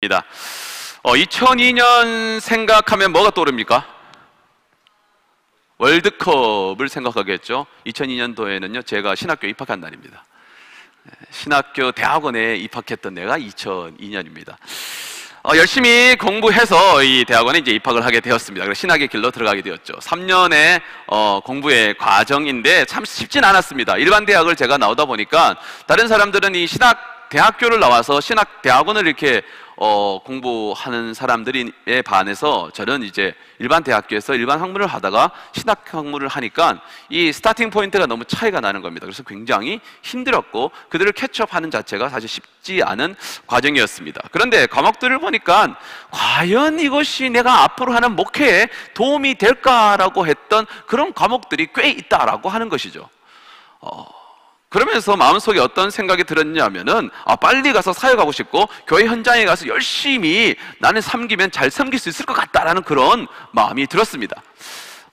[0.00, 0.22] 입니다.
[1.02, 3.84] 어, 2002년 생각하면 뭐가 떠오릅니까?
[5.78, 7.66] 월드컵을 생각하겠죠.
[7.84, 10.24] 2002년도에는요, 제가 신학교 입학한 날입니다.
[11.08, 14.54] 예, 신학교 대학원에 입학했던 내가 2002년입니다.
[15.42, 18.66] 어, 열심히 공부해서 이 대학원에 이제 입학을 하게 되었습니다.
[18.66, 19.94] 그래서 신학의 길로 들어가게 되었죠.
[19.94, 23.96] 3년의 어, 공부의 과정인데 참 쉽진 않았습니다.
[23.96, 29.42] 일반 대학을 제가 나오다 보니까 다른 사람들은 이 신학 대학교를 나와서 신학 대학원을 이렇게
[29.80, 37.32] 어, 공부하는 사람들에 반해서 저는 이제 일반 대학교에서 일반 학문을 하다가 신학 학문을 하니까 이
[37.32, 39.06] 스타팅 포인트가 너무 차이가 나는 겁니다.
[39.06, 43.14] 그래서 굉장히 힘들었고 그들을 캐치업하는 자체가 사실 쉽지 않은
[43.46, 44.20] 과정이었습니다.
[44.32, 45.78] 그런데 과목들을 보니까
[46.10, 53.08] 과연 이것이 내가 앞으로 하는 목회에 도움이 될까라고 했던 그런 과목들이 꽤 있다라고 하는 것이죠.
[53.80, 54.17] 어,
[54.68, 61.00] 그러면서 마음속에 어떤 생각이 들었냐면은 아 빨리 가서 사역하고 싶고 교회 현장에 가서 열심히 나는
[61.00, 64.42] 섬기면 잘 섬길 수 있을 것 같다라는 그런 마음이 들었습니다.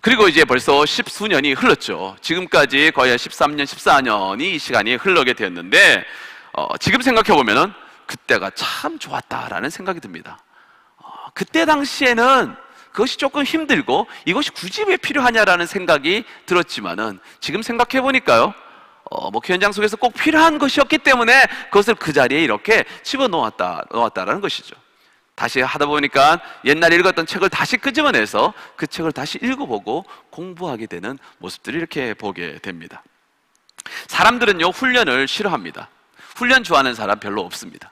[0.02, 2.16] 그리고 이제 벌써 십수년이 흘렀죠.
[2.22, 6.06] 지금까지 거의 13년, 14년이 이 시간이 흘러게 되었는데
[6.53, 7.73] 어, 지금 생각해 보면은
[8.06, 10.38] 그때가 참 좋았다라는 생각이 듭니다.
[10.97, 12.56] 어, 그때 당시에는
[12.92, 18.53] 그것이 조금 힘들고 이것이 굳이 왜 필요하냐라는 생각이 들었지만은 지금 생각해 보니까요.
[19.11, 24.75] 어, 목회 현장 속에서 꼭 필요한 것이었기 때문에 그것을 그 자리에 이렇게 집어넣었다, 넣었다라는 것이죠.
[25.36, 31.78] 다시 하다 보니까 옛날에 읽었던 책을 다시 끄집어내서 그 책을 다시 읽어보고 공부하게 되는 모습들을
[31.78, 33.03] 이렇게 보게 됩니다.
[34.08, 35.90] 사람들은요, 훈련을 싫어합니다.
[36.36, 37.92] 훈련 좋아하는 사람 별로 없습니다.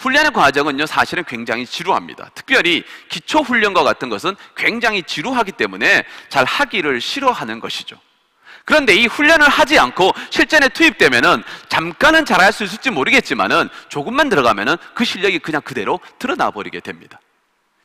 [0.00, 2.30] 훈련의 과정은요, 사실은 굉장히 지루합니다.
[2.34, 7.98] 특별히 기초훈련과 같은 것은 굉장히 지루하기 때문에 잘 하기를 싫어하는 것이죠.
[8.70, 15.04] 그런데 이 훈련을 하지 않고 실전에 투입되면은 잠깐은 잘할 수 있을지 모르겠지만은 조금만 들어가면은 그
[15.04, 17.20] 실력이 그냥 그대로 드러나 버리게 됩니다.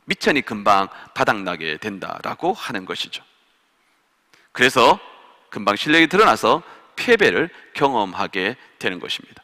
[0.04, 3.24] 미천이 금방 바닥나게 된다라고 하는 것이죠.
[4.52, 5.00] 그래서
[5.50, 6.62] 금방 실력이 드러나서
[6.94, 9.42] 패배를 경험하게 되는 것입니다.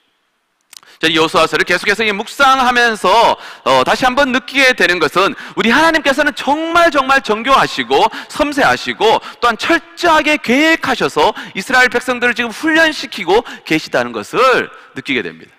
[1.03, 9.21] 여수와서를 계속해서 묵상하면서 어, 다시 한번 느끼게 되는 것은 우리 하나님께서는 정말 정말 정교하시고 섬세하시고
[9.41, 15.53] 또한 철저하게 계획하셔서 이스라엘 백성들을 지금 훈련시키고 계시다는 것을 느끼게 됩니다.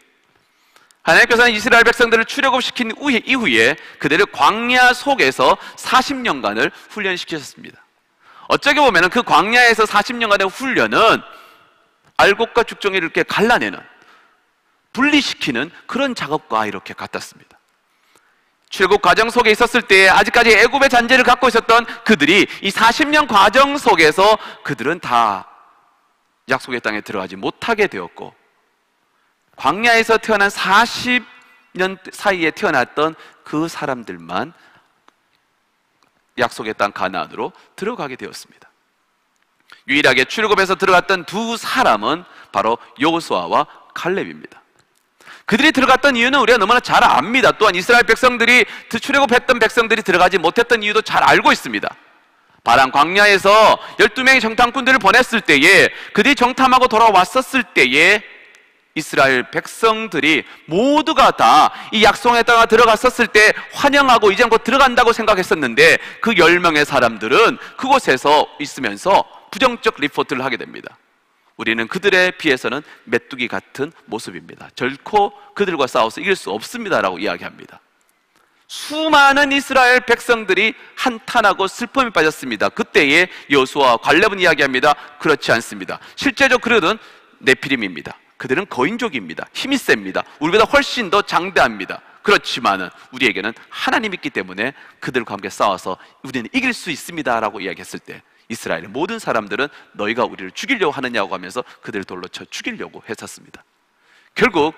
[1.03, 2.93] 하나님께서는 이스라엘 백성들을 출애굽시킨
[3.25, 7.77] 이후에 그들을 광야 속에서 40년간을 훈련시키셨습니다.
[8.47, 11.21] 어쩌게 보면 그 광야에서 40년간의 훈련은
[12.17, 13.79] 알곡과 죽정이를 이렇게 갈라내는
[14.93, 17.59] 분리시키는 그런 작업과 이렇게 같았습니다.
[18.69, 24.37] 출국 과정 속에 있었을 때 아직까지 애굽의 잔재를 갖고 있었던 그들이 이 40년 과정 속에서
[24.63, 25.47] 그들은 다
[26.49, 28.33] 약속의 땅에 들어가지 못하게 되었고
[29.57, 34.53] 광야에서 태어난 40년 사이에 태어났던 그 사람들만
[36.39, 38.71] 약속의 땅 가나안으로 들어가게 되었습니다.
[39.87, 44.62] 유일하게 출국에서 들어갔던 두 사람은 바로 여호수아와 칼렙입니다.
[45.45, 47.51] 그들이 들어갔던 이유는 우리가 너무나 잘 압니다.
[47.51, 51.87] 또한 이스라엘 백성들이 출애굽했던 백성들이 들어가지 못했던 이유도 잘 알고 있습니다.
[52.63, 58.23] 바람 광야에서 12명의 정탐꾼들을 보냈을 때에 그들이 정탐하고 돌아왔었을 때에
[58.95, 66.31] 이스라엘 백성들이 모두가 다 이 약속의 땅에 들어갔었을 때 환영하고 이제 곧 들어간다고 생각했었는데 그
[66.31, 70.97] 10명의 사람들은 그곳에서 있으면서 부정적 리포트를 하게 됩니다.
[71.63, 74.69] 우리는 그들에 비해서는 메뚜기 같은 모습입니다.
[74.75, 77.79] 결코 그들과 싸워서 이길 수 없습니다라고 이야기합니다.
[78.67, 82.67] 수많은 이스라엘 백성들이 한탄하고 슬픔에 빠졌습니다.
[82.67, 84.93] 그때에 여수와 관렙은 이야기합니다.
[85.19, 85.99] 그렇지 않습니다.
[86.17, 86.97] 실제적 그들은
[87.39, 88.17] 네피림입니다.
[88.35, 89.47] 그들은 거인족입니다.
[89.53, 90.25] 힘이 셉니다.
[90.39, 92.01] 우리보다 훨씬 더 장대합니다.
[92.23, 98.87] 그렇지만은 우리에게는 하나님 있기 때문에 그들과 함께 싸워서 우리는 이길 수 있습니다라고 이야기했을 때 이스라엘의
[98.87, 103.63] 모든 사람들은 너희가 우리를 죽이려고 하느냐고 하면서 그들을 돌로 쳐 죽이려고 했었습니다.
[104.35, 104.75] 결국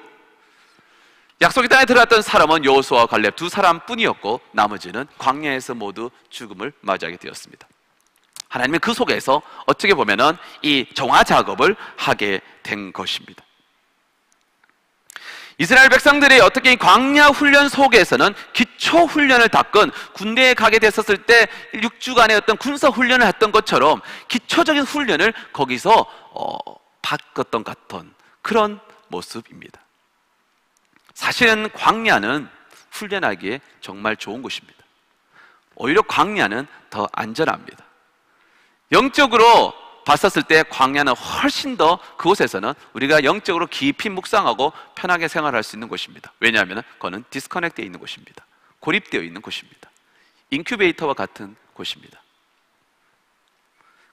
[1.42, 7.68] 약속의 땅에 들어갔던 사람은 여호수아와 갈렙 두 사람뿐이었고 나머지는 광야에서 모두 죽음을 맞이하게 되었습니다.
[8.48, 13.45] 하나님은 그 속에서 어떻게 보면은 이 정화 작업을 하게 된 것입니다.
[15.58, 22.58] 이스라엘 백성들이 어떻게 광야 훈련 속에서는 기초 훈련을 닦은 군대에 가게 됐었을 때 6주간의 어떤
[22.58, 26.58] 군사 훈련을 했던 것처럼 기초적인 훈련을 거기서 어,
[27.02, 29.80] 받았던 같은 그런 모습입니다.
[31.14, 32.50] 사실은 광야는
[32.92, 34.84] 훈련하기에 정말 좋은 곳입니다.
[35.76, 37.84] 오히려 광야는 더 안전합니다.
[38.92, 39.74] 영적으로
[40.06, 46.32] 봤었을 때 광야는 훨씬 더 그곳에서는 우리가 영적으로 깊이 묵상하고 편하게 생활할 수 있는 곳입니다.
[46.40, 48.46] 왜냐하면 그거는 디스커넥트에 있는 곳입니다.
[48.80, 49.90] 고립되어 있는 곳입니다.
[50.52, 52.22] 인큐베이터와 같은 곳입니다.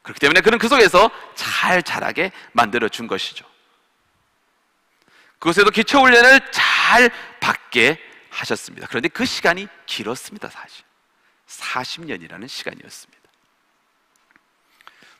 [0.03, 3.45] 그렇기 때문에 그는 그 속에서 잘 자라게 만들어 준 것이죠.
[5.39, 7.11] 그곳에도 기초 훈련을 잘
[7.41, 8.01] 받게
[8.31, 8.87] 하셨습니다.
[8.89, 10.85] 그런데 그 시간이 길었습니다, 사실.
[11.47, 13.22] 40년이라는 시간이었습니다.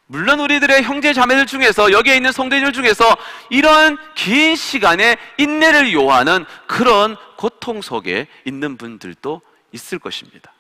[0.07, 3.17] 물론 우리들의 형제 자매들 중에서 여기에 있는 성도들 중에서
[3.51, 9.41] 이런 긴 시간에 인내를 요하는 그런 고통 속에 있는 분들도
[9.73, 10.53] 있을 것입니다.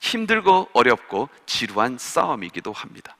[0.00, 3.16] 힘들고 어렵고 지루한 싸움이기도 합니다.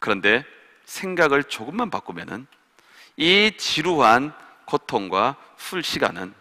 [0.00, 0.44] 그런데
[0.84, 2.46] 생각을 조금만 바꾸면은
[3.16, 4.34] 이 지루한
[4.64, 6.34] 고통과 풀 시간은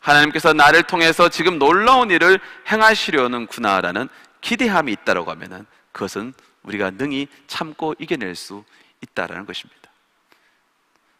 [0.00, 2.40] 하나님께서 나를 통해서 지금 놀라운 일을
[2.70, 4.08] 행하시려는구나라는
[4.40, 8.64] 기대함이 있다라고 하면은 그것은 우리가 능히 참고 이겨낼 수
[9.02, 9.90] 있다라는 것입니다.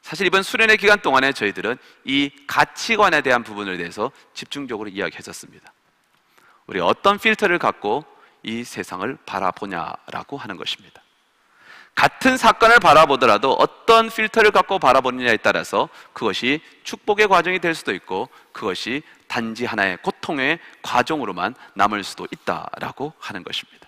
[0.03, 5.73] 사실 이번 수련의 기간 동안에 저희들은 이 가치관에 대한 부분에 대해서 집중적으로 이야기했었습니다.
[6.67, 8.05] 우리 어떤 필터를 갖고
[8.43, 11.03] 이 세상을 바라보냐라고 하는 것입니다.
[11.96, 19.02] 같은 사건을 바라보더라도 어떤 필터를 갖고 바라보느냐에 따라서 그것이 축복의 과정이 될 수도 있고 그것이
[19.26, 23.86] 단지 하나의 고통의 과정으로만 남을 수도 있다라고 하는 것입니다.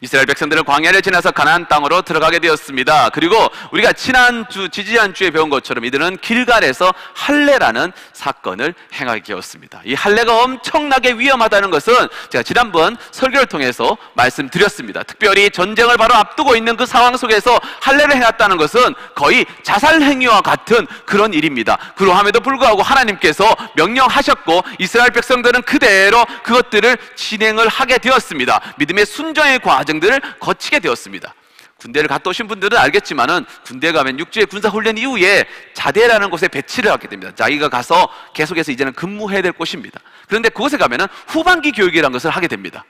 [0.00, 3.10] 이스라엘 백성들은 광야를 지나서 가나안 땅으로 들어가게 되었습니다.
[3.10, 9.82] 그리고 우리가 지난주 지지한 주에 배운 것처럼 이들은 길갈에서 할례라는 사건을 행하게 되었습니다.
[9.84, 11.94] 이 할례가 엄청나게 위험하다는 것은
[12.30, 15.02] 제가 지난번 설교를 통해서 말씀드렸습니다.
[15.02, 20.86] 특별히 전쟁을 바로 앞두고 있는 그 상황 속에서 할례를 해놨다는 것은 거의 자살 행위와 같은
[21.04, 21.78] 그런 일입니다.
[21.96, 28.60] 그러함에도 불구하고 하나님께서 명령하셨고 이스라엘 백성들은 그대로 그것들을 진행을 하게 되었습니다.
[28.78, 31.34] 믿음의 순종의 과정들을 거치게 되었습니다.
[31.78, 35.44] 군대를 갔다 오신 분들은 알겠지만은 군대 가면 육지의 군사 훈련 이후에
[35.74, 37.32] 자대라는 곳에 배치를 하게 됩니다.
[37.34, 40.00] 자기가 가서 계속해서 이제는 근무해야 될 곳입니다.
[40.26, 42.84] 그런데 그곳에 가면은 후반기 교육이라는 것을 하게 됩니다.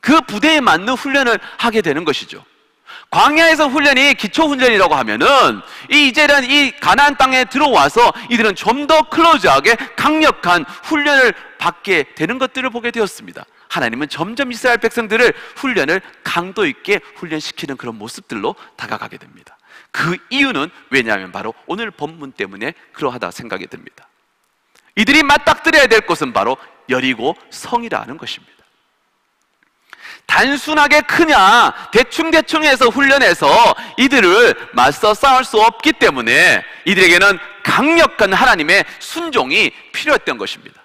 [0.00, 2.44] 그 부대에 맞는 훈련을 하게 되는 것이죠.
[3.10, 5.26] 광야에서 훈련이 기초 훈련이라고 하면은
[5.90, 12.68] 이 이제는 이 가나안 땅에 들어와서 이들은 좀 더 클로즈하게 강력한 훈련을 받게 되는 것들을
[12.70, 13.44] 보게 되었습니다.
[13.70, 19.56] 하나님은 점점 이스라엘 백성들을 훈련을 강도 있게 훈련시키는 그런 모습들로 다가가게 됩니다.
[19.92, 24.08] 그 이유는 왜냐하면 바로 오늘 본문 때문에 그러하다 생각이 듭니다.
[24.96, 26.56] 이들이 맞닥뜨려야 될 곳은 바로
[26.88, 28.60] 여리고 성이라는 것입니다.
[30.26, 39.70] 단순하게 크냐 대충대충 해서 훈련해서 이들을 맞서 싸울 수 없기 때문에 이들에게는 강력한 하나님의 순종이
[39.92, 40.79] 필요했던 것입니다.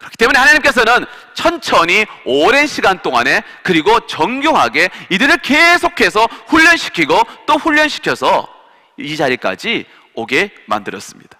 [0.00, 1.04] 그렇기 때문에 하나님께서는
[1.34, 8.48] 천천히 오랜 시간 동안에 그리고 정교하게 이들을 계속해서 훈련시키고 또 훈련시켜서
[8.96, 11.38] 이 자리까지 오게 만들었습니다.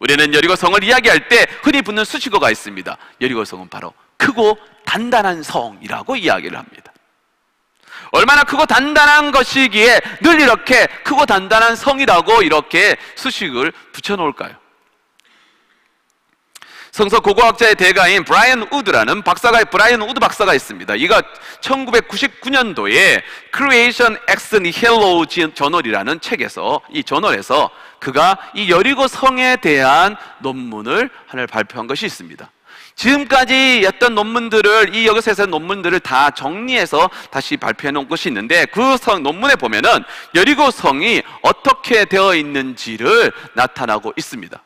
[0.00, 2.96] 우리는 여리고 성을 이야기할 때 흔히 붙는 수식어가 있습니다.
[3.20, 6.92] 여리고 성은 바로 크고 단단한 성이라고 이야기를 합니다.
[8.10, 14.61] 얼마나 크고 단단한 것이기에 늘 이렇게 크고 단단한 성이라고 이렇게 수식을 붙여놓을까요?
[16.92, 20.94] 성서 고고학자의 대가인 브라이언 우드라는 박사가 브라이언 우드 박사가 있습니다.
[20.96, 21.22] 이가
[21.62, 23.22] 1999년도에
[23.56, 25.24] Creation Ex Nihilo
[25.54, 32.50] 저널이라는 책에서 이 저널에서 그가 이 여리고 성에 대한 논문을 하나를 발표한 것이 있습니다.
[32.94, 39.22] 지금까지 했던 논문들을 이 여기서 논문들을 다 정리해서 다시 발표해 놓은 것이 있는데 그 성
[39.22, 44.62] 논문에 보면은 여리고 성이 어떻게 되어 있는지를 나타나고 있습니다.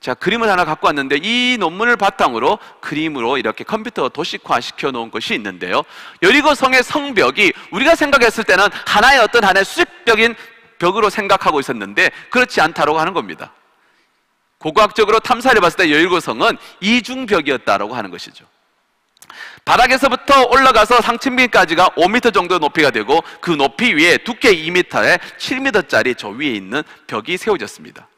[0.00, 5.34] 제가 그림을 하나 갖고 왔는데 이 논문을 바탕으로 그림으로 이렇게 컴퓨터 도식화 시켜 놓은 것이
[5.34, 5.82] 있는데요.
[6.22, 10.34] 여리고 성의 성벽이 우리가 생각했을 때는 하나의 어떤 하나의 수직적인
[10.78, 13.52] 벽으로 생각하고 있었는데 그렇지 않다고 하는 겁니다.
[14.58, 18.46] 고고학적으로 탐사를 봤을 때 여리고 성은 이중벽이었다라고 하는 것이죠.
[19.66, 26.48] 바닥에서부터 올라가서 상층비까지가 5m 정도 높이가 되고 그 높이 위에 두께 2m에 7m짜리 저 위에
[26.48, 28.09] 있는 벽이 세워졌습니다.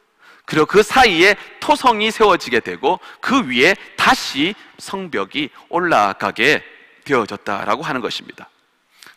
[0.52, 6.62] 그리고 그 사이에 토성이 세워지게 되고 그 위에 다시 성벽이 올라가게
[7.04, 8.50] 되어졌다라고 하는 것입니다.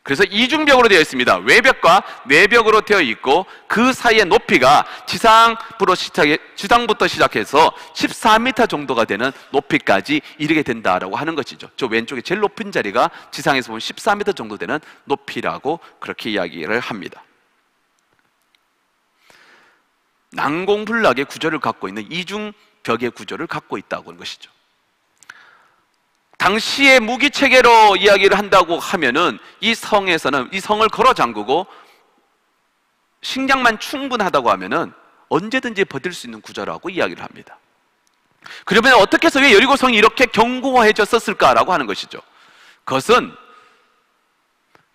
[0.02, 1.40] 그래서 이중벽으로 되어 있습니다.
[1.40, 10.22] 외벽과 내벽으로 되어 있고 그 사이의 높이가 지상부로 시작해, 지상부터 시작해서 14m 정도가 되는 높이까지
[10.38, 11.70] 이르게 된다라고 하는 것이죠.
[11.76, 17.25] 저 왼쪽에 제일 높은 자리가 지상에서 보면 14m 정도 되는 높이라고 그렇게 이야기를 합니다.
[20.36, 24.52] 난공불락의 구조를 갖고 있는 이중 벽의 구조를 갖고 있다고 하는 것이죠.
[26.38, 31.66] 당시의 무기 체계로 이야기를 한다고 하면은 이 성에서는 이 성을 걸어 잠그고
[33.22, 34.94] 식량만 충분하다고 하면은
[35.30, 37.58] 언제든지 버틸 수 있는 구조라고 이야기를 합니다.
[38.66, 42.20] 그러면 어떻게 해서 왜 여리고성이 이렇게 견고해졌었을까라고 하는 것이죠.
[42.84, 43.36] 그것은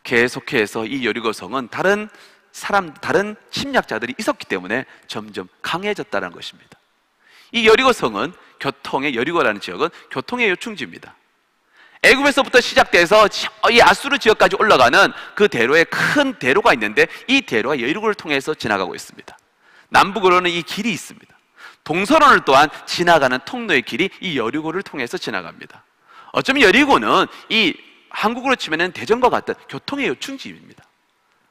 [0.04, 2.08] 계속해서 이 여리고성은 다른
[2.52, 6.78] 사람, 다른 침략자들이 있었기 때문에 점점 강해졌다는 것입니다.
[7.52, 11.14] 이 여리고 성은 교통의 여리고라는 지역은 교통의 요충지입니다.
[12.02, 13.28] 애굽에서부터 시작돼서
[13.70, 19.36] 이 아수르 지역까지 올라가는 그 대로에 큰 대로가 있는데 이 대로가 여리고를 통해서 지나가고 있습니다.
[19.90, 21.38] 남북으로는 이 길이 있습니다.
[21.84, 25.84] 동서론을 또한 지나가는 통로의 길이 이 여리고를 통해서 지나갑니다.
[26.32, 27.76] 어쩌면 여리고는 이
[28.10, 30.84] 한국으로 치면 대전과 같은 교통의 요충지입니다.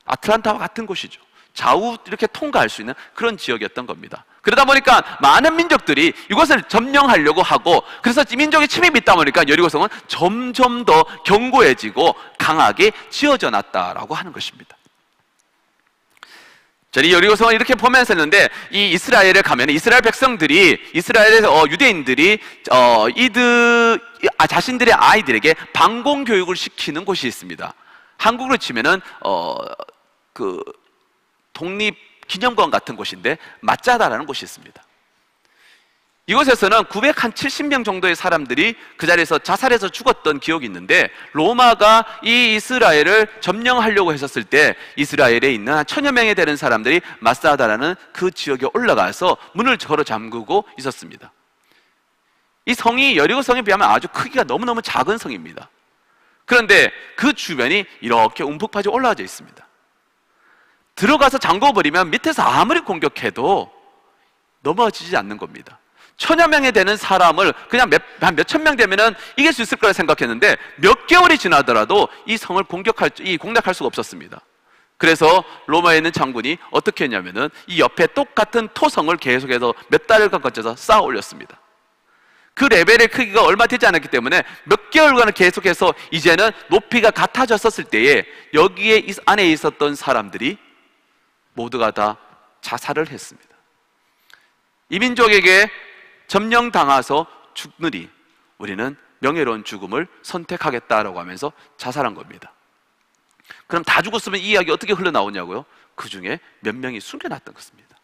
[0.09, 1.21] 아틀란타와 같은 곳이죠.
[1.53, 4.25] 좌우 이렇게 통과할 수 있는 그런 지역이었던 겁니다.
[4.41, 11.03] 그러다 보니까 많은 민족들이 이것을 점령하려고 하고 그래서 민족의 침입이 있다 보니까 여리고성은 점점 더
[11.25, 14.77] 견고해지고 강하게 지어져 놨다라고 하는 것입니다.
[16.91, 22.39] 저희 여리고성을 이렇게 보면서 했는데 이 이스라엘에 가면 이스라엘 백성들이 이스라엘의 어, 유대인들이
[22.71, 23.99] 어, 이들
[24.39, 27.73] 아, 자신들의 아이들에게 방공 교육을 시키는 곳이 있습니다.
[28.17, 29.55] 한국으로 치면은 어,
[30.33, 30.63] 그
[31.53, 31.95] 독립
[32.27, 34.83] 기념관 같은 곳인데 마짜다라는 곳이 있습니다.
[36.29, 44.43] 이곳에서는 970명 정도의 사람들이 그 자리에서 자살해서 죽었던 기억이 있는데 로마가 이 이스라엘을 점령하려고 했었을
[44.43, 50.65] 때 이스라엘에 있는 한 천여 명에 되는 사람들이 마사다라는 그 지역에 올라가서 문을 걸어 잠그고
[50.77, 51.31] 있었습니다.
[52.67, 55.67] 이 성이 여리고 성에 비하면 아주 크기가 너무너무 작은 성입니다.
[56.45, 59.67] 그런데 그 주변이 이렇게 움푹 파져 올라와져 있습니다.
[60.99, 63.71] 들어가서 잠궈버리면 밑에서 아무리 공격해도
[64.63, 65.79] 넘어지지 않는 겁니다.
[66.17, 70.57] 천여 명에 되는 사람을 그냥 몇, 한 몇천 명 되면은 이길 수 있을 거라 생각했는데
[70.75, 74.41] 몇 개월이 지나더라도 이 성을 공격할, 이 공략할 수가 없었습니다.
[74.97, 80.99] 그래서 로마에 있는 장군이 어떻게 했냐면은 이 옆에 똑같은 토성을 계속해서 몇 달을 거쳐서 쌓아
[80.99, 81.61] 올렸습니다.
[82.53, 89.07] 그 레벨의 크기가 얼마 되지 않았기 때문에 몇 개월간을 계속해서 이제는 높이가 같아졌었을 때에 여기에
[89.25, 90.57] 안에 있었던 사람들이
[91.59, 92.17] 모두가 다
[92.61, 93.49] 자살을 했습니다.
[94.89, 95.69] 이 민족에게
[96.27, 98.09] 점령당해서 죽느니
[98.57, 102.53] 우리는 명예로운 죽음을 선택하겠다라고 하면서 자살한 겁니다.
[103.67, 105.65] 그럼 다 죽었으면 이 이야기 어떻게 흘러나오냐고요?
[105.95, 107.97] 그 중에 몇 명이 숨겨놨던 것입니다.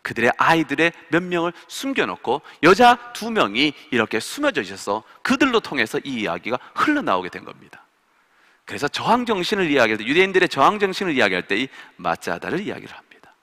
[0.00, 6.58] 그들의 아이들의 몇 명을 숨겨놓고 여자 두 명이 이렇게 숨어져 있어서 그들로 통해서 이 이야기가
[6.74, 7.83] 흘러나오게 된 겁니다.
[8.64, 13.34] 그래서 저항 정신을 이야기할 때, 유대인들의 저항 정신을 이야기할 때 이 마짜다를 이야기를 합니다.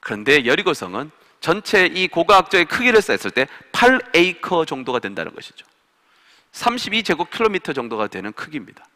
[0.00, 5.66] 그런데 여리고성은 전체 이 고고학적인 크기를 셌을 때 8에이커 정도가 된다는 것이죠.
[6.52, 8.86] 32제곱킬로미터 정도가 되는 크기입니다.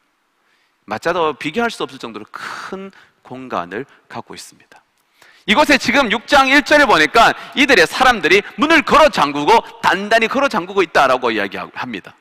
[0.87, 2.91] 맞자도 비교할 수 없을 정도로 큰
[3.23, 4.83] 공간을 갖고 있습니다.
[5.47, 12.15] 이곳에 지금 6장 1절에 보니까 이들의 사람들이 문을 걸어 잠그고 단단히 걸어 잠그고 있다라고 이야기합니다.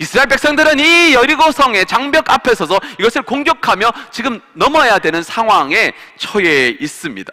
[0.00, 7.30] 이스라엘 백성들은 이 여리고성의 장벽 앞에 서서 이것을 공격하며 지금 넘어야 되는 상황에 처해 있습니다.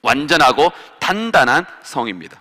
[0.00, 2.40] 완전하고 단단한 성입니다.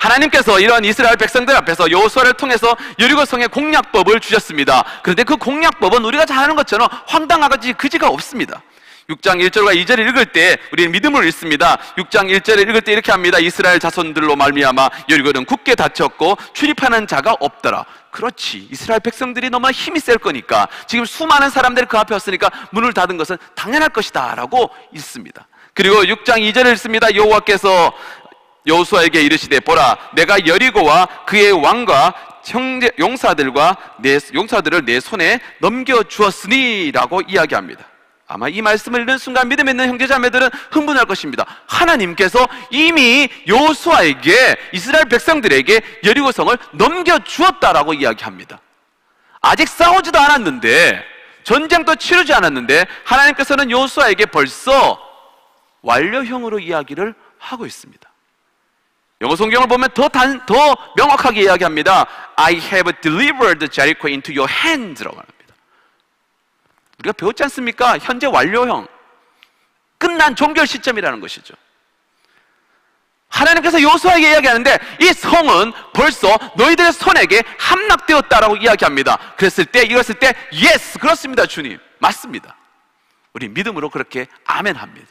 [0.00, 4.82] 하나님께서 이러한 이스라엘 백성들 앞에서 여호수아를 통해서 여리고성의 공략법을 주셨습니다.
[5.04, 8.60] 그런데 그 공략법은 우리가 잘 아는 것처럼 황당하지 그지가 없습니다.
[9.08, 11.78] 6장 1절과 2절을 읽을 때 우리는 믿음을 읽습니다.
[11.96, 13.38] 6장 1절을 읽을 때 이렇게 합니다.
[13.38, 17.86] 이스라엘 자손들로 말미암아 여리고는 굳게 닫혔고 출입하는 자가 없더라.
[18.10, 18.68] 그렇지.
[18.70, 23.38] 이스라엘 백성들이 너무 힘이 셀 거니까 지금 수많은 사람들이 그 앞에 왔으니까 문을 닫은 것은
[23.54, 25.46] 당연할 것이다라고 읽습니다.
[25.72, 27.14] 그리고 6장 2절을 읽습니다.
[27.14, 27.94] 여호와께서
[28.66, 32.12] 여호수아에게 이르시되 보라 내가 여리고와 그의 왕과
[32.44, 37.86] 형제 용사들과 내 용사들을 내 손에 넘겨 주었으니라고 이야기합니다.
[38.28, 41.46] 아마 이 말씀을 읽는 순간 믿음 있는 형제자매들은 흥분할 것입니다.
[41.66, 48.60] 하나님께서 이미 여호수아에게 이스라엘 백성들에게 여리고성을 넘겨 주었다라고 이야기합니다.
[49.40, 51.02] 아직 싸우지도 않았는데
[51.42, 55.00] 전쟁도 치르지 않았는데 하나님께서는 여호수아에게 벌써
[55.80, 58.06] 완료형으로 이야기를 하고 있습니다.
[59.22, 60.54] 영어 성경을 보면 더, 단, 더
[60.96, 62.06] 명확하게 이야기합니다.
[62.36, 65.37] I have delivered Jericho into your hands라고 합니다.
[66.98, 67.98] 우리가 배웠지 않습니까?
[67.98, 68.86] 현재 완료형.
[69.98, 71.54] 끝난 종결 시점이라는 것이죠.
[73.28, 79.16] 하나님께서 여호수아에게 이야기하는데 이 성은 벌써 너희들의 손에게 함락되었다라고 이야기합니다.
[79.36, 82.56] 그랬을 때 이랬을 때 yes 그렇습니다 주님 맞습니다.
[83.34, 85.08] 우리 믿음으로 그렇게 아멘합니다.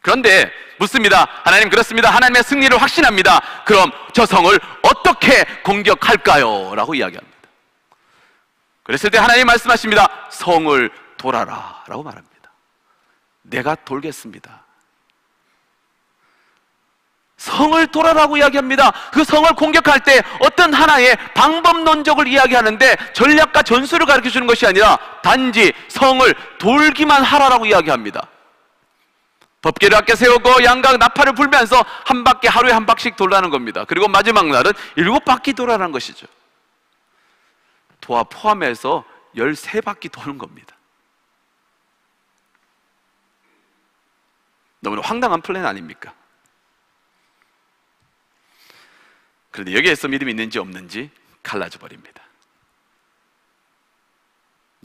[0.00, 1.26] 그런데 묻습니다.
[1.44, 2.10] 하나님 그렇습니다.
[2.10, 3.40] 하나님의 승리를 확신합니다.
[3.66, 6.74] 그럼 저 성을 어떻게 공격할까요?
[6.74, 7.37] 라고 이야기합니다.
[8.88, 10.08] 그랬을 때 하나님 말씀하십니다.
[10.30, 11.84] 성을 돌아라.
[11.86, 12.50] 라고 말합니다.
[13.42, 14.64] 내가 돌겠습니다.
[17.36, 18.90] 성을 돌아라고 이야기합니다.
[19.12, 25.70] 그 성을 공격할 때 어떤 하나의 방법론적을 이야기하는데 전략과 전술을 가르쳐 주는 것이 아니라 단지
[25.88, 28.26] 성을 돌기만 하라라고 이야기합니다.
[29.60, 33.84] 법계를 아껴 세우고 양각 나팔을 불면서 한 바퀴 하루에 한 바퀴씩 돌라는 겁니다.
[33.86, 36.26] 그리고 마지막 날은 일곱 바퀴 돌아라는 것이죠.
[38.08, 39.04] 도화 포함해서
[39.36, 40.74] 열세 바퀴 도는 겁니다.
[44.80, 46.14] 너무나 황당한 플랜 아닙니까?
[49.50, 51.10] 그런데 여기에서 믿음이 있는지 없는지
[51.42, 52.22] 갈라져 버립니다.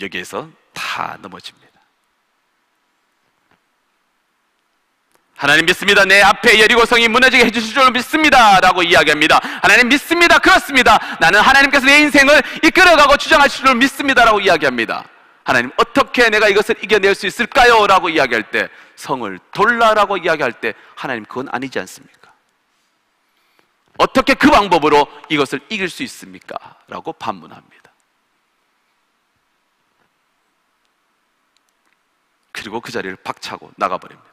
[0.01, 1.62] 여기에서 다 넘어집니다.
[5.43, 6.05] 하나님 믿습니다.
[6.05, 8.61] 내 앞에 여리고성이 무너지게 해주실 줄 믿습니다.
[8.61, 9.41] 라고 이야기합니다.
[9.61, 10.39] 하나님 믿습니다.
[10.39, 10.97] 그렇습니다.
[11.19, 14.23] 나는 하나님께서 내 인생을 이끌어가고 주장하실 줄 믿습니다.
[14.23, 15.03] 라고 이야기합니다.
[15.43, 17.85] 하나님 어떻게 내가 이것을 이겨낼 수 있을까요?
[17.87, 22.31] 라고 이야기할 때 성을 돌라라고 이야기할 때 하나님 그건 아니지 않습니까?
[23.97, 26.55] 어떻게 그 방법으로 이것을 이길 수 있습니까?
[26.87, 27.91] 라고 반문합니다.
[32.53, 34.32] 그리고 그 자리를 박차고 나가버립니다.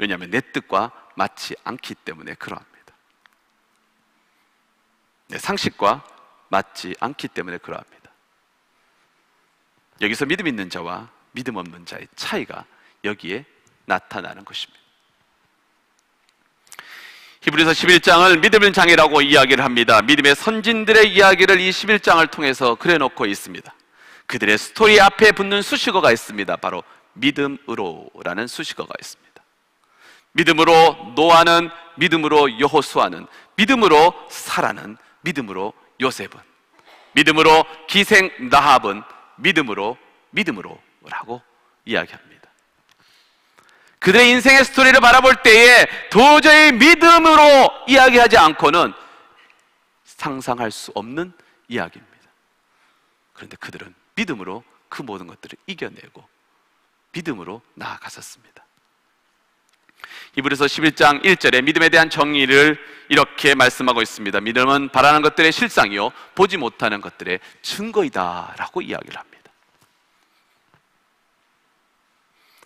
[0.00, 2.94] 왜냐하면 내 뜻과 맞지 않기 때문에 그러합니다.
[5.28, 6.02] 내 상식과
[6.48, 8.10] 맞지 않기 때문에 그러합니다.
[10.00, 12.64] 여기서 믿음 있는 자와 믿음 없는 자의 차이가
[13.04, 13.44] 여기에
[13.84, 14.80] 나타나는 것입니다.
[17.42, 20.00] 히브리서 11장을 믿음의 장이라고 이야기를 합니다.
[20.00, 23.74] 믿음의 선진들의 이야기를 이 11장을 통해서 그려놓고 있습니다.
[24.26, 26.56] 그들의 스토리 앞에 붙는 수식어가 있습니다.
[26.56, 29.29] 바로 믿음으로라는 수식어가 있습니다.
[30.32, 36.40] 믿음으로 노아는 믿음으로 여호수아는 믿음으로 사라는 믿음으로 요셉은
[37.12, 39.02] 믿음으로 기생 나합은
[39.36, 39.98] 믿음으로
[40.30, 41.42] 믿음으로라고
[41.84, 42.40] 이야기합니다.
[43.98, 48.94] 그들의 인생의 스토리를 바라볼 때에 도저히 믿음으로 이야기하지 않고는
[50.04, 51.32] 상상할 수 없는
[51.68, 52.10] 이야기입니다.
[53.34, 56.26] 그런데 그들은 믿음으로 그 모든 것들을 이겨내고
[57.12, 58.64] 믿음으로 나아갔었습니다.
[60.34, 64.40] 히브리서 11장 1절에 믿음에 대한 정의를 이렇게 말씀하고 있습니다.
[64.40, 69.40] 믿음은 바라는 것들의 실상이요 보지 못하는 것들의 증거이다라고 이야기를 합니다.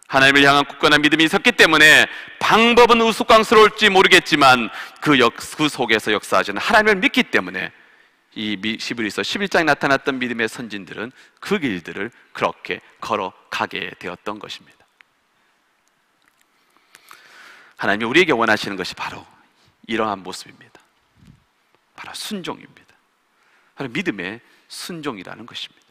[0.06, 2.06] 하나님을 향한 굳건한 믿음이 있었기 때문에
[2.38, 7.72] 방법은 우스꽝스러울지 모르겠지만 그, 역, 그 속에서 역사하시는 하나님을 믿기 때문에
[8.36, 14.83] 이 히브리서 11장에 나타났던 믿음의 선진들은 그 길들을 그렇게 걸어가게 되었던 것입니다.
[17.84, 19.26] 하나님이 우리에게 원하시는 것이 바로
[19.86, 20.80] 이러한 모습입니다.
[21.94, 22.94] 바로 순종입니다.
[23.74, 25.84] 바로 믿음의 순종이라는 것입니다.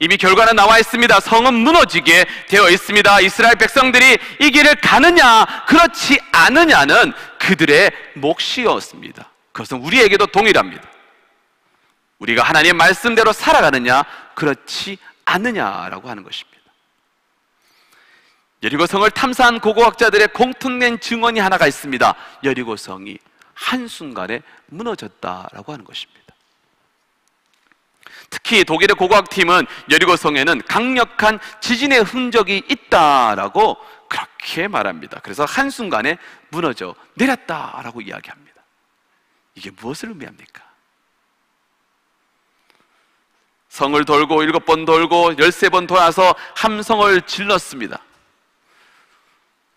[0.00, 1.20] 이미 결과는 나와 있습니다.
[1.20, 3.20] 성은 무너지게 되어 있습니다.
[3.20, 9.30] 이스라엘 백성들이 이 길을 가느냐, 그렇지 않느냐는 그들의 몫이었습니다.
[9.52, 10.82] 그것은 우리에게도 동일합니다.
[12.18, 14.02] 우리가 하나님의 말씀대로 살아가느냐,
[14.34, 16.59] 그렇지 않느냐라고 하는 것입니다.
[18.62, 22.14] 여리고성을 탐사한 고고학자들의 공통된 증언이 하나가 있습니다.
[22.44, 23.18] 여리고성이
[23.54, 26.20] 한순간에 무너졌다라고 하는 것입니다.
[28.28, 33.76] 특히 독일의 고고학팀은 여리고성에는 강력한 지진의 흔적이 있다라고
[34.08, 35.20] 그렇게 말합니다.
[35.22, 36.18] 그래서 한순간에
[36.50, 38.62] 무너져 내렸다라고 이야기합니다.
[39.54, 40.62] 이게 무엇을 의미합니까?
[43.68, 48.00] 성을 돌고 일곱 번 돌고 열세 번 돌아서 함성을 질렀습니다.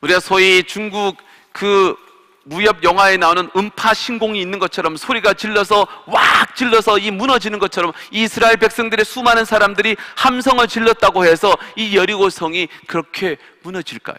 [0.04, 1.18] 우리가 소위 중국
[1.54, 1.96] 그
[2.44, 8.58] 무협 영화에 나오는 음파 신공이 있는 것처럼 소리가 질러서 왁 질러서 이 무너지는 것처럼 이스라엘
[8.58, 14.18] 백성들의 수많은 사람들이 함성을 질렀다고 해서 이 여리고 성이 그렇게 무너질까요?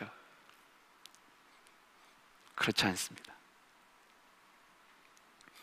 [2.54, 3.34] 그렇지 않습니다.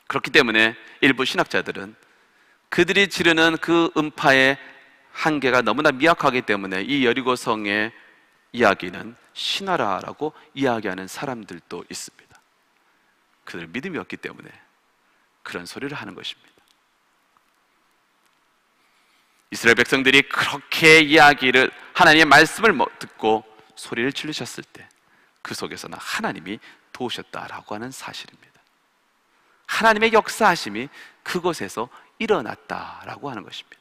[0.05, 1.95] 그렇기 때문에 일부 신학자들은
[2.69, 4.59] 그들이 지르는 그 음파의
[5.13, 7.91] 한계가 너무나 미약하기 때문에 이 여리고 성의
[8.51, 12.41] 이야기는 신하라라고 이야기하는 사람들도 있습니다.
[13.45, 14.49] 그들 믿음이 없기 때문에
[15.43, 16.51] 그런 소리를 하는 것입니다.
[19.51, 23.43] 이스라엘 백성들이 그렇게 이야기를 하나님의 말씀을 뭐 듣고
[23.75, 24.91] 소리를 지르셨을 때
[25.41, 26.59] 그 속에서는 하나님이
[26.93, 28.61] 도우셨다라고 하는 사실입니다.
[29.65, 30.89] 하나님의 역사하심이
[31.23, 33.80] 그곳에서 일어났다라고 하는 것입니다.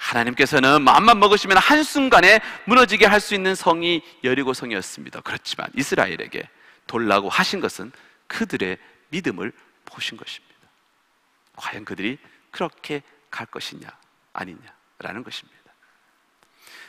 [0.00, 5.20] 하나님께서는 마음만 먹으시면 한순간에 무너지게 할 수 있는 성이 여리고 성이었습니다.
[5.20, 6.48] 그렇지만 이스라엘에게
[6.86, 7.92] 돌라고 하신 것은
[8.26, 8.78] 그들의
[9.10, 9.52] 믿음을
[9.84, 10.54] 보신 것입니다.
[11.54, 12.16] 과연 그들이
[12.50, 13.86] 그렇게 갈 것이냐
[14.32, 15.60] 아니냐라는 것입니다.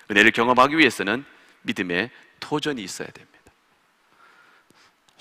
[0.09, 1.25] 은혜를 경험하기 위해서는
[1.63, 3.30] 믿음의 도전이 있어야 됩니다.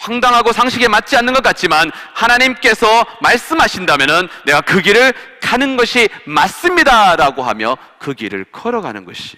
[0.00, 7.42] 황당하고 상식에 맞지 않는 것 같지만 하나님께서 말씀하신다면은 내가 그 길을 가는 것이 맞습니다 라고
[7.42, 9.36] 하며 그 길을 걸어가는 것이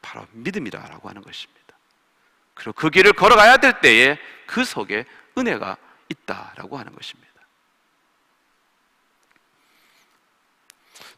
[0.00, 1.60] 바로 믿음이라고 하는 것입니다.
[2.54, 5.04] 그리고 그 길을 걸어가야 될 때에 그 속에
[5.36, 5.76] 은혜가
[6.08, 7.30] 있다 라고 하는 것입니다.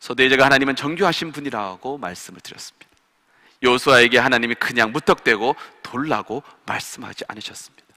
[0.00, 2.88] 서대제가 하나님은 정교하신 분이라고 말씀을 드렸습니다.
[3.62, 7.91] 요수아에게 하나님이 그냥 무턱대고 돌라고 말씀하지 않으셨습니다.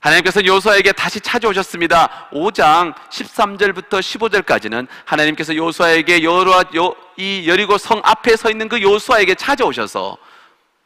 [0.00, 2.30] 하나님께서 요수아에게 다시 찾아오셨습니다.
[2.30, 6.22] 5장 13절부터 15절까지는 하나님께서 요수아에게
[7.16, 10.16] 이 여리고 성 앞에 서 있는 그 요수아에게 찾아오셔서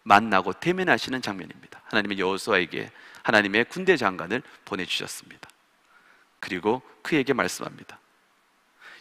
[0.03, 1.81] 만나고 대면하시는 장면입니다.
[1.87, 2.90] 하나님의 여호수아에게
[3.22, 5.48] 하나님의 군대 장관을 보내 주셨습니다.
[6.40, 7.98] 그리고 그에게 말씀합니다.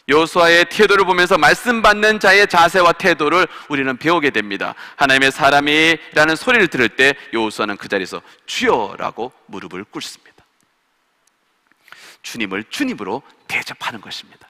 [0.08, 4.74] 여호수아의 태도를 보면서 말씀 받는 자의 자세와 태도를 우리는 배우게 됩니다.
[4.96, 10.44] 하나님의 사람이라는 소리를 들을 때 여호수아는 그 자리에서 주여라고 무릎을 꿇습니다.
[12.22, 14.48] 주님을 주님으로 대접하는 것입니다.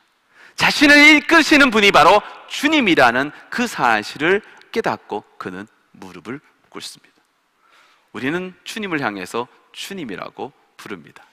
[0.57, 7.15] 자신을 이끄시는 분이 바로 주님이라는 그 사실을 깨닫고 그는 무릎을 꿇습니다.
[8.13, 11.25] 우리는 주님을 향해서 주님이라고 부릅니다.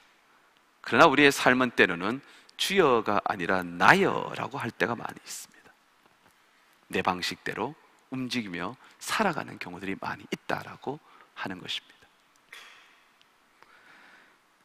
[0.82, 2.22] 그러나 우리의 삶은 때로는
[2.62, 5.74] 주여가 아니라 나여라고 할 때가 많이 있습니다.
[6.90, 7.74] 내 방식대로
[8.12, 11.00] 움직이며 살아가는 경우들이 많이 있다라고
[11.34, 11.98] 하는 것입니다.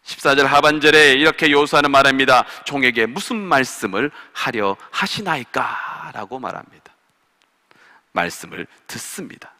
[0.04, 2.44] 14절 하반절에 이렇게 요수하는 말합니다.
[2.64, 6.10] 종에게 무슨 말씀을 하려 하시나이까?
[6.12, 6.92] 라고 말합니다.
[8.12, 9.54] 말씀을 듣습니다.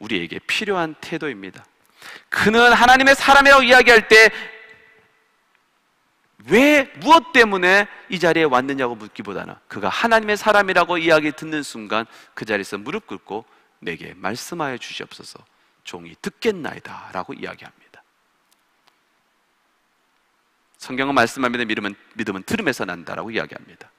[0.00, 1.64] 우리에게 필요한 태도입니다.
[2.28, 4.30] 그는 하나님의 사람이라고 이야기할 때
[6.44, 12.78] 왜, 무엇 때문에 이 자리에 왔느냐고 묻기보다는 그가 하나님의 사람이라고 이야기 듣는 순간 그 자리에서
[12.78, 13.44] 무릎 꿇고
[13.80, 15.38] 내게 말씀하여 주시옵소서
[15.84, 18.02] 종이 듣겠나이다 라고 이야기합니다.
[20.78, 21.64] 성경은 말씀합니다.
[21.64, 23.90] 믿음은, 믿음은 들음에서 난다라고 이야기합니다.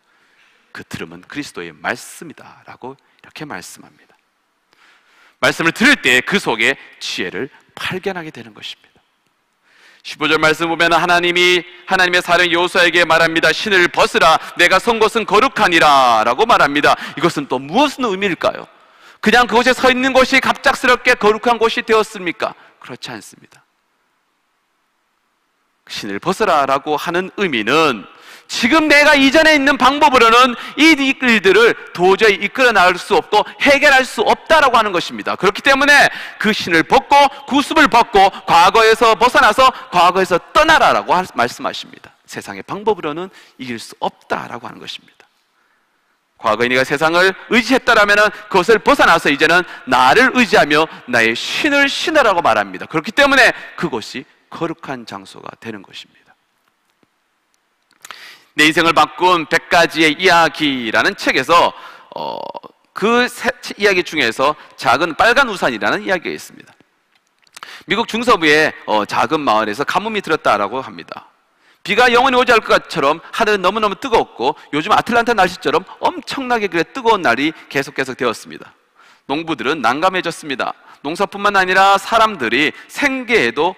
[0.71, 4.15] 그 들음은 그리스도의 말씀이다 라고 이렇게 말씀합니다.
[5.39, 8.96] 말씀을 들을 때 그 속에 지혜를 발견하게 되는 것입니다.
[10.07, 13.51] 15절 말씀 보면 하나님이 하나님의 사령 요수에게 말합니다.
[13.51, 16.95] 신을 벗으라 내가 선 곳은 거룩하니라 라고 말합니다.
[17.17, 18.67] 이것은 또 무엇의 의미일까요?
[19.19, 22.55] 그냥 그곳에 서 있는 곳이 갑작스럽게 거룩한 곳이 되었습니까?
[22.79, 23.65] 그렇지 않습니다.
[25.89, 28.05] 신을 벗으라 라고 하는 의미는
[28.47, 34.77] 지금 내가 이전에 있는 방법으로는 이 일들을 도저히 이끌어 나갈 수 없고 해결할 수 없다라고
[34.77, 35.35] 하는 것입니다.
[35.35, 37.15] 그렇기 때문에 그 신을 벗고
[37.47, 42.11] 구습을 벗고 과거에서 벗어나서 과거에서 떠나라라고 말씀하십니다.
[42.25, 45.17] 세상의 방법으로는 이길 수 없다라고 하는 것입니다.
[46.37, 48.15] 과거에 네가 세상을 의지했다라면
[48.49, 52.85] 그것을 벗어나서 이제는 나를 의지하며 나의 신을 신으라고 말합니다.
[52.85, 56.26] 그렇기 때문에 그곳이 거룩한 장소가 되는 것입니다.
[58.57, 61.71] 내 인생을 바꾼 100가지의 이야기라는 책에서
[62.15, 62.39] 어,
[62.91, 63.27] 그
[63.77, 66.73] 이야기 중에서 작은 빨간 우산이라는 이야기가 있습니다.
[67.85, 71.27] 미국 중서부의 어, 작은 마을에서 가뭄이 들었다라고 합니다.
[71.83, 77.53] 비가 영원히 오지 않을 것처럼 하늘은 너무너무 뜨겁고 요즘 아틀란타 날씨처럼 엄청나게 그래 뜨거운 날이
[77.69, 78.73] 계속 계속 되었습니다.
[79.27, 80.73] 농부들은 난감해졌습니다.
[81.03, 83.75] 농사뿐만 아니라 사람들이 생계에도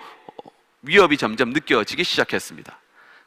[0.84, 2.80] 위협이 점점 느껴지기 시작했습니다.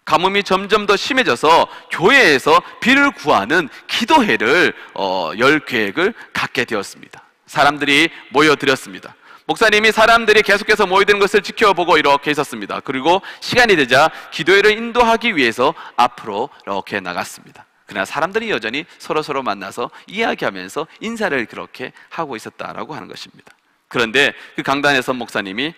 [0.05, 7.23] 가뭄이 점점 더 심해져서 교회에서 비를 구하는 기도회를 어, 열 계획을 갖게 되었습니다.
[7.47, 9.15] 사람들이 모여들었습니다.
[9.47, 12.81] 목사님이 사람들이 계속해서 모이는 것을 지켜보고 이렇게 있었습니다.
[12.81, 17.67] 그리고 시간이 되자 기도회를 인도하기 위해서 앞으로 이렇게 나갔습니다.
[17.87, 23.53] 그러나 사람들이 여전히 서로서로 만나서 이야기하면서 인사를 그렇게 하고 있었다라고 하는 것입니다.
[23.88, 25.75] 그런데 그 강단에서 목사님이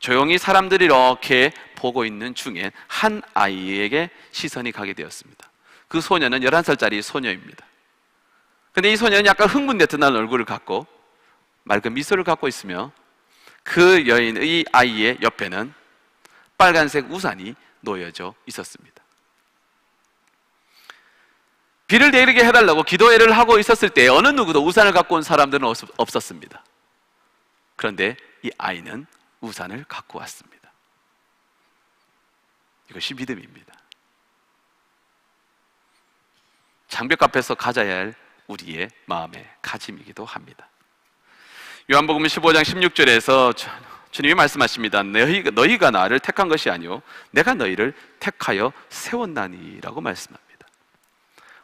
[0.00, 5.48] 조용히 사람들이 이렇게 보고 있는 중에 한 아이에게 시선이 가게 되었습니다.
[5.86, 7.64] 그 소녀는 11살짜리 소녀입니다.
[8.72, 10.86] 근데 이 소녀는 약간 흥분됐던 얼굴을 갖고
[11.62, 12.90] 맑은 미소를 갖고 있으며
[13.62, 15.72] 그 여인의 아이의 옆에는
[16.56, 19.02] 빨간색 우산이 놓여져 있었습니다.
[21.86, 26.64] 비를 내리게 해달라고 기도회를 하고 있었을 때 어느 누구도 우산을 갖고 온 사람들은 없었습니다.
[27.76, 29.06] 그런데 이 아이는
[29.40, 30.47] 우산을 갖고 왔습니다.
[32.90, 33.74] 이것이 믿음입니다.
[36.88, 38.14] 장벽 앞에서 가져야 할
[38.46, 40.68] 우리의 마음의 가짐이기도 합니다.
[41.92, 43.54] 요한복음 15장 16절에서
[44.10, 45.02] 주님이 말씀하십니다.
[45.02, 50.48] 너희가, 너희가 나를 택한 것이 아니요 내가 너희를 택하여 세웠나니라고 말씀합니다.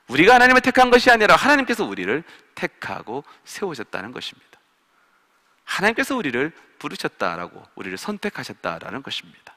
[0.09, 2.23] 우리가 하나님을 택한 것이 아니라 하나님께서 우리를
[2.55, 4.61] 택하고 세우셨다는 것입니다.
[5.65, 9.54] 하나님께서 우리를 부르셨다라고 우리를 선택하셨다라는 것입니다.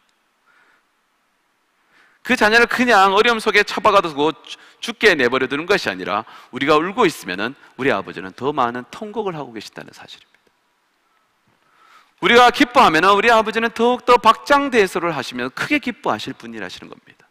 [2.27, 4.33] 그 자녀를 그냥 어려움 속에 처박아두고
[4.81, 9.93] 죽게 내버려 두는 것이 아니라 우리가 울고 있으면 우리 아버지는 더 많은 통곡을 하고 계신다는
[9.93, 10.37] 사실입니다.
[12.19, 17.29] 우리가 기뻐하면 우리 아버지는 더욱더 박장대소를 하시면 크게 기뻐하실 분이라시는 겁니다.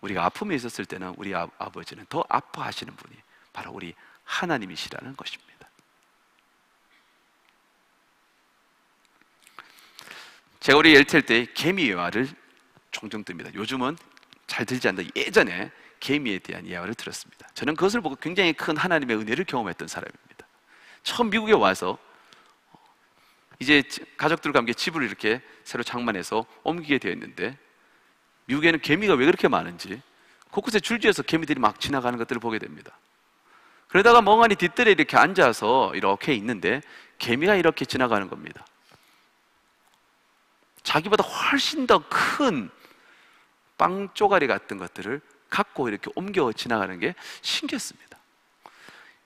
[0.00, 3.14] 우리가 아픔이 있었을 때는 우리 아, 아버지는 더 아파하시는 분이
[3.52, 3.92] 바로 우리
[4.24, 5.68] 하나님이시라는 것입니다.
[10.60, 12.40] 제가 우리 엘텔 때 개미화를
[12.92, 13.50] 종종 듭니다.
[13.54, 13.96] 요즘은
[14.46, 15.10] 잘 들지 않는다.
[15.16, 17.48] 예전에 개미에 대한 이야기를 들었습니다.
[17.54, 20.46] 저는 그것을 보고 굉장히 큰 하나님의 은혜를 경험했던 사람입니다.
[21.02, 21.98] 처음 미국에 와서
[23.58, 23.82] 이제
[24.16, 27.56] 가족들과 함께 집을 이렇게 새로 장만해서 옮기게 되었는데
[28.46, 30.02] 미국에는 개미가 왜 그렇게 많은지
[30.50, 32.96] 곳곳에 줄지어서 개미들이 막 지나가는 것들을 보게 됩니다.
[33.88, 36.82] 그러다가 멍하니 뒷뜰에 이렇게 앉아서 이렇게 있는데
[37.18, 38.66] 개미가 이렇게 지나가는 겁니다.
[40.82, 42.70] 자기보다 훨씬 더 큰
[43.82, 48.16] 빵 쪼가리 같은 것들을 갖고 이렇게 옮겨 지나가는 게 신기했습니다.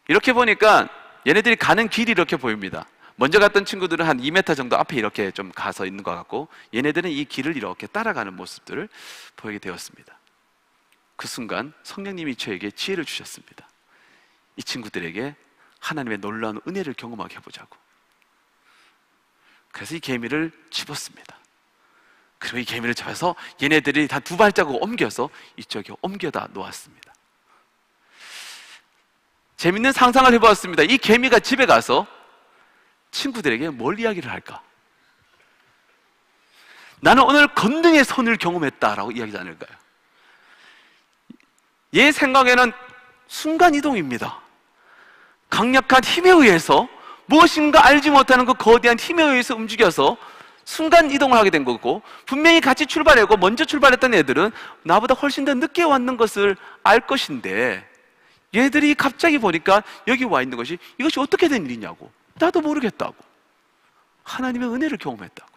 [0.08, 0.88] 이렇게 보니까
[1.26, 2.86] 얘네들이 가는 길이 이렇게 보입니다.
[3.16, 7.26] 먼저 갔던 친구들은 한 2m 정도 앞에 이렇게 좀 가서 있는 것 같고 얘네들은 이
[7.26, 8.88] 길을 이렇게 따라가는 모습들을
[9.36, 10.18] 보이게 되었습니다.
[11.16, 13.68] 그 순간 성령님이 저에게 지혜를 주셨습니다.
[14.56, 15.34] 이 친구들에게
[15.80, 17.76] 하나님의 놀라운 은혜를 경험하게 해보자고.
[19.70, 21.36] 그래서 이 개미를 집었습니다.
[22.38, 27.14] 그리고 이 개미를 잡아서 얘네들이 다두 발자국 옮겨서 이쪽에 옮겨다 놓았습니다.
[29.56, 30.82] 재밌는 상상을 해보았습니다.
[30.82, 32.06] 이 개미가 집에 가서
[33.10, 34.62] 친구들에게 뭘 이야기를 할까?
[37.00, 39.76] 나는 오늘 건능의 손을 경험했다라고 이야기하지 않을까요?
[41.94, 42.72] 얘 생각에는
[43.28, 44.40] 순간이동입니다.
[45.48, 46.88] 강력한 힘에 의해서
[47.26, 50.16] 무엇인가 알지 못하는 그 거대한 힘에 의해서 움직여서
[50.66, 54.50] 순간 이동을 하게 된 거고 분명히 같이 출발하고 먼저 출발했던 애들은
[54.82, 57.88] 나보다 훨씬 더 늦게 왔는 것을 알 것인데
[58.54, 63.14] 얘들이 갑자기 보니까 여기 와 있는 것이 이것이 어떻게 된 일이냐고 나도 모르겠다고.
[64.24, 65.56] 하나님의 은혜를 경험했다고.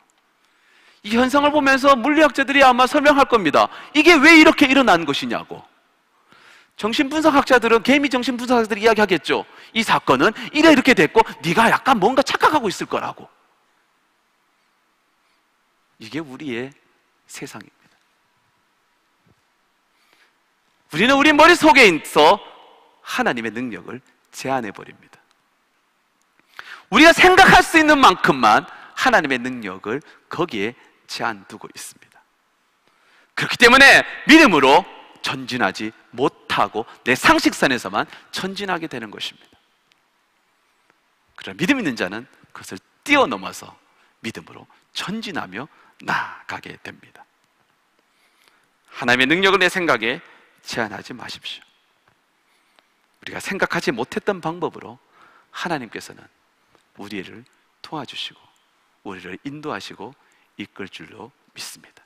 [1.03, 3.67] 이 현상을 보면서 물리학자들이 아마 설명할 겁니다.
[3.95, 5.63] 이게 왜 이렇게 일어난 것이냐고.
[6.77, 9.43] 정신분석학자들은 개미 정신분석학자들이 이야기하겠죠.
[9.73, 13.27] 이 사건은 이래 이렇게 됐고 네가 약간 뭔가 착각하고 있을 거라고
[15.99, 16.71] 이게 우리의
[17.27, 17.77] 세상입니다.
[20.93, 22.39] 우리는 우리 머릿속에 있어
[23.01, 25.19] 하나님의 능력을 제한해 버립니다.
[26.89, 30.73] 우리가 생각할 수 있는 만큼만 하나님의 능력을 거기에
[31.07, 32.09] 제한 두고 있습니다.
[33.35, 34.85] 그렇기 때문에 믿음으로
[35.21, 39.47] 전진하지 못하고 내 상식선에서만 전진하게 되는 것입니다.
[41.35, 43.77] 그러나 믿음 있는 자는 그것을 뛰어넘어서
[44.21, 45.67] 믿음으로 전진하며
[46.01, 47.25] 나아가게 됩니다.
[48.87, 50.21] 하나님의 능력을 내 생각에
[50.63, 51.63] 제한하지 마십시오.
[53.21, 54.99] 우리가 생각하지 못했던 방법으로
[55.51, 56.25] 하나님께서는
[56.97, 57.43] 우리를
[57.81, 58.39] 도와주시고
[59.03, 60.13] 우리를 인도하시고
[60.57, 62.03] 이끌 줄로 믿습니다.